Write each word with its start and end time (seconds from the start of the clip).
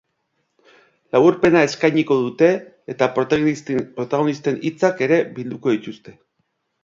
Laburpena 1.15 1.61
eskainiko 1.65 2.15
dute 2.21 2.47
eta 2.93 3.09
protagonisten 3.19 4.59
hitzak 4.69 5.03
ere 5.09 5.23
bilduko 5.39 5.77
dituzte. 5.77 6.15